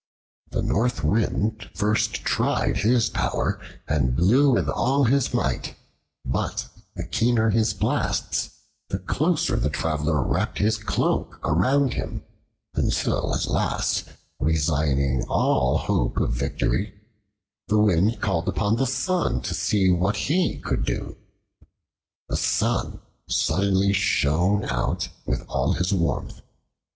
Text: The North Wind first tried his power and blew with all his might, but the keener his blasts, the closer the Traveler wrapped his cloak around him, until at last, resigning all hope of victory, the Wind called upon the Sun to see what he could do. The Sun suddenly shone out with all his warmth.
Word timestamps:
The 0.49 0.63
North 0.63 1.03
Wind 1.03 1.69
first 1.75 2.25
tried 2.25 2.77
his 2.77 3.07
power 3.07 3.59
and 3.87 4.15
blew 4.15 4.49
with 4.51 4.67
all 4.67 5.03
his 5.03 5.31
might, 5.31 5.75
but 6.25 6.69
the 6.95 7.03
keener 7.05 7.51
his 7.51 7.75
blasts, 7.75 8.49
the 8.89 8.97
closer 8.97 9.57
the 9.57 9.69
Traveler 9.69 10.23
wrapped 10.23 10.57
his 10.57 10.79
cloak 10.79 11.37
around 11.43 11.93
him, 11.93 12.23
until 12.73 13.35
at 13.35 13.45
last, 13.45 14.05
resigning 14.39 15.23
all 15.29 15.77
hope 15.77 16.17
of 16.17 16.33
victory, 16.33 16.95
the 17.67 17.77
Wind 17.77 18.21
called 18.21 18.47
upon 18.49 18.77
the 18.77 18.87
Sun 18.87 19.41
to 19.41 19.53
see 19.53 19.91
what 19.91 20.15
he 20.15 20.57
could 20.57 20.83
do. 20.83 21.15
The 22.27 22.37
Sun 22.37 23.01
suddenly 23.29 23.93
shone 23.93 24.65
out 24.65 25.09
with 25.27 25.45
all 25.47 25.73
his 25.73 25.93
warmth. 25.93 26.41